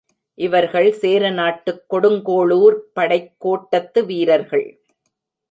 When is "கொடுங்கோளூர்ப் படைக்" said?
1.89-3.35